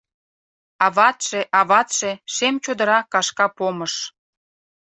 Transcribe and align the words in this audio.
Аватше, 0.85 1.39
аватше- 1.59 2.11
шем 2.33 2.55
чодыра 2.63 2.99
кашка 3.13 3.47
помыш. 3.55 3.93